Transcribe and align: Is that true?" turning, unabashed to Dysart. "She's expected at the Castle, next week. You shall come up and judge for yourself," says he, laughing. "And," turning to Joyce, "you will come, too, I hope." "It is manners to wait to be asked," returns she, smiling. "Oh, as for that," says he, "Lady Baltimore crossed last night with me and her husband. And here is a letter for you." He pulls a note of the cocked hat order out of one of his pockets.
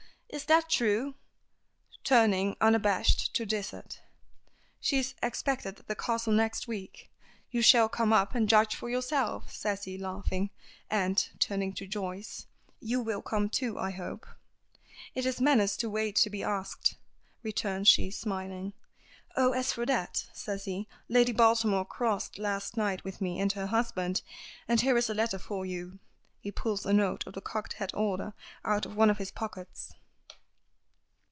Is 0.33 0.45
that 0.45 0.69
true?" 0.69 1.15
turning, 2.05 2.55
unabashed 2.61 3.33
to 3.33 3.45
Dysart. 3.45 3.99
"She's 4.79 5.13
expected 5.21 5.77
at 5.77 5.87
the 5.89 5.93
Castle, 5.95 6.31
next 6.31 6.69
week. 6.69 7.11
You 7.49 7.61
shall 7.61 7.89
come 7.89 8.13
up 8.13 8.33
and 8.33 8.47
judge 8.47 8.73
for 8.73 8.89
yourself," 8.89 9.51
says 9.51 9.83
he, 9.83 9.97
laughing. 9.97 10.49
"And," 10.89 11.27
turning 11.39 11.73
to 11.73 11.85
Joyce, 11.85 12.47
"you 12.79 13.01
will 13.01 13.21
come, 13.21 13.49
too, 13.49 13.77
I 13.77 13.91
hope." 13.91 14.25
"It 15.15 15.25
is 15.25 15.41
manners 15.41 15.75
to 15.75 15.89
wait 15.89 16.15
to 16.23 16.29
be 16.29 16.43
asked," 16.45 16.95
returns 17.43 17.89
she, 17.89 18.09
smiling. 18.09 18.71
"Oh, 19.35 19.51
as 19.51 19.73
for 19.73 19.85
that," 19.85 20.27
says 20.31 20.63
he, 20.63 20.87
"Lady 21.09 21.33
Baltimore 21.33 21.83
crossed 21.83 22.39
last 22.39 22.77
night 22.77 23.03
with 23.03 23.19
me 23.19 23.41
and 23.41 23.51
her 23.51 23.67
husband. 23.67 24.21
And 24.65 24.79
here 24.79 24.95
is 24.97 25.09
a 25.09 25.13
letter 25.13 25.37
for 25.39 25.65
you." 25.65 25.99
He 26.39 26.53
pulls 26.53 26.85
a 26.85 26.93
note 26.93 27.27
of 27.27 27.33
the 27.33 27.41
cocked 27.41 27.73
hat 27.73 27.93
order 27.93 28.31
out 28.63 28.85
of 28.85 28.95
one 28.95 29.09
of 29.09 29.17
his 29.17 29.29
pockets. 29.29 29.91